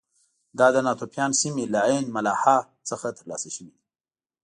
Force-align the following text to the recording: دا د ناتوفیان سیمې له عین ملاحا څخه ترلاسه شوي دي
دا 0.59 0.67
د 0.75 0.77
ناتوفیان 0.87 1.31
سیمې 1.41 1.65
له 1.73 1.79
عین 1.87 2.05
ملاحا 2.15 2.57
څخه 2.89 3.07
ترلاسه 3.17 3.49
شوي 3.55 3.71
دي 3.75 3.81